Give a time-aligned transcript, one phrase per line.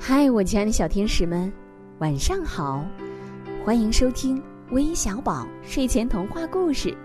[0.00, 1.52] 嗨，我亲爱的小天使们，
[1.98, 2.84] 晚上好！
[3.64, 4.40] 欢迎收听
[4.70, 6.96] 微小宝睡前童话故事，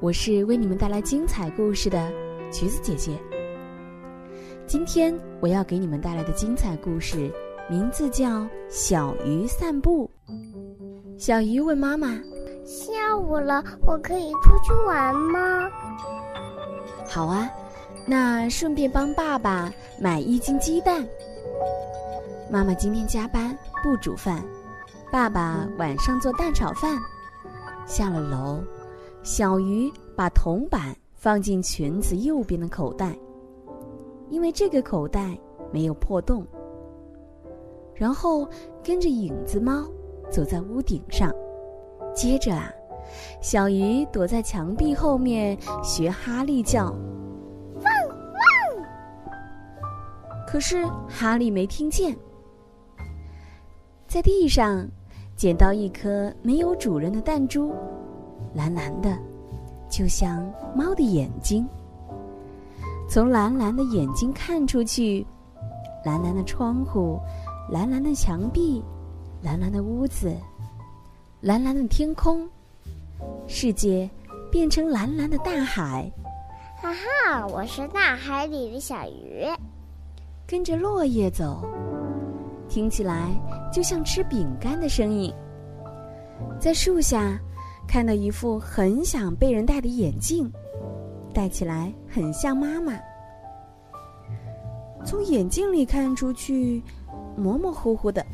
[0.00, 2.10] 我是为你们带来精彩故事的
[2.52, 3.18] 橘子姐姐。
[4.64, 7.30] 今天我要给你们带来的精彩故事
[7.68, 8.40] 名字叫
[8.70, 10.08] 《小鱼散步》。
[11.18, 12.18] 小鱼问妈妈
[12.64, 15.68] ：“下午了，我可以出去玩吗
[17.06, 17.50] ？”“好啊，
[18.06, 19.70] 那顺便帮爸爸
[20.00, 21.04] 买一斤鸡蛋。”
[22.50, 24.44] 妈妈今天加班不煮饭，
[25.10, 26.98] 爸爸晚上做蛋炒饭。
[27.86, 28.62] 下了楼，
[29.22, 33.16] 小鱼把铜板放进裙子右边的口袋，
[34.28, 35.36] 因为这个口袋
[35.72, 36.46] 没有破洞。
[37.94, 38.48] 然后
[38.82, 39.88] 跟着影子猫
[40.30, 41.32] 走在屋顶上，
[42.14, 42.70] 接着啊，
[43.40, 46.86] 小鱼躲在墙壁后面学哈利叫
[47.82, 48.44] “汪汪”，
[50.46, 52.16] 可是哈利没听见。
[54.14, 54.88] 在地上
[55.34, 57.74] 捡到一颗没有主人的弹珠，
[58.54, 59.18] 蓝蓝的，
[59.90, 61.66] 就像猫的眼睛。
[63.10, 65.26] 从蓝蓝的眼睛看出去，
[66.04, 67.18] 蓝蓝的窗户，
[67.68, 68.80] 蓝蓝的墙壁，
[69.42, 70.32] 蓝蓝的屋子，
[71.40, 72.48] 蓝蓝的天空，
[73.48, 74.08] 世界
[74.48, 76.08] 变成蓝蓝的大海。
[76.80, 79.44] 哈哈，我是大海里的小鱼，
[80.46, 81.68] 跟着落叶走。
[82.68, 83.30] 听起来
[83.72, 85.32] 就像吃饼干的声音。
[86.60, 87.38] 在树下，
[87.86, 90.50] 看到一副很想被人戴的眼镜，
[91.32, 92.92] 戴起来很像妈妈。
[95.04, 96.82] 从眼镜里看出去，
[97.36, 98.24] 模模糊糊的，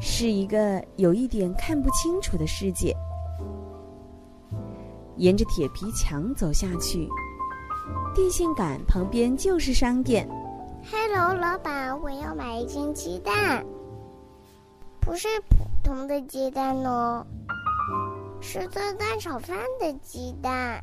[0.00, 2.96] 是一个有一点看不清楚的世界。
[5.16, 7.06] 沿着铁皮墙走下去，
[8.14, 10.26] 电线杆旁边就是商店。
[10.82, 13.64] Hello，老板，我要买一斤鸡蛋，
[15.00, 17.24] 不是普通的鸡蛋哦，
[18.40, 20.82] 是做蛋炒饭的鸡蛋。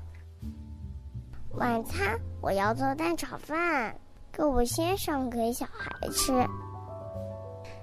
[1.53, 3.99] 晚餐我要做蛋炒饭，
[4.31, 6.31] 给我先生给小孩吃。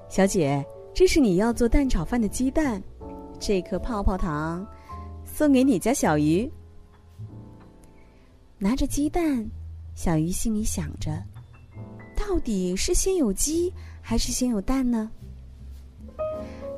[0.08, 0.64] 小姐，
[0.94, 2.80] 这是你要做蛋炒饭的鸡蛋，
[3.40, 4.64] 这颗泡泡糖
[5.24, 6.50] 送给你家小鱼。
[8.56, 9.44] 拿着鸡蛋，
[9.96, 11.10] 小鱼心里想着。
[12.34, 13.72] 到底是先有鸡
[14.02, 15.08] 还是先有蛋呢？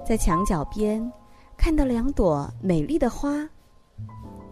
[0.07, 1.11] 在墙角边
[1.57, 3.49] 看到两朵美丽的花，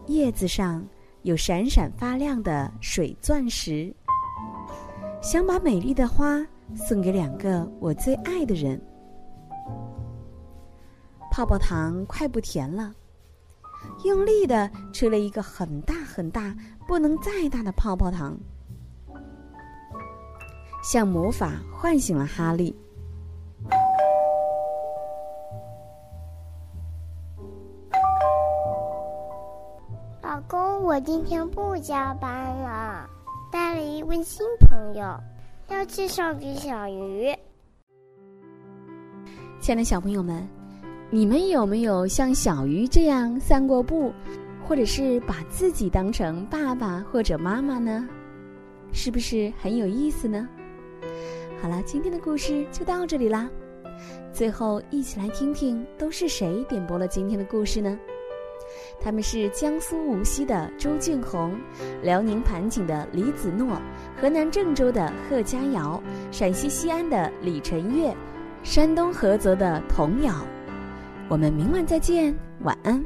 [0.07, 0.83] 叶子上
[1.21, 3.95] 有闪闪发亮的水钻石。
[5.21, 6.43] 想把美丽的花
[6.75, 8.81] 送给两个我最爱的人。
[11.31, 12.95] 泡泡糖快不甜了，
[14.05, 16.57] 用力的吹了一个很大很大、
[16.89, 18.35] 不能再大的泡泡糖。
[20.85, 22.77] 像魔法唤醒了哈利。
[30.21, 33.09] 老公，我今天不加班了，
[33.51, 35.19] 带了一位新朋友，
[35.69, 37.35] 要介绍给小鱼。
[39.61, 40.47] 亲爱的小朋友们，
[41.09, 44.13] 你们有没有像小鱼这样散过步，
[44.69, 48.07] 或者是把自己当成爸爸或者妈妈呢？
[48.93, 50.47] 是不是很有意思呢？
[51.65, 53.49] 好了，今天的故事就到这里啦。
[54.35, 57.99] 最后，一起来听听都是谁点播了今天的故事呢？
[59.01, 61.59] 他们是江苏无锡的周俊宏，
[62.03, 63.81] 辽宁盘锦的李子诺，
[64.21, 68.15] 河南郑州的贺佳瑶，陕西西安的李晨月，
[68.63, 70.35] 山东菏泽的童瑶。
[71.31, 73.03] 我们明晚再见，晚安。